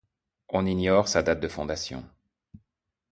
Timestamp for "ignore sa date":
0.65-1.41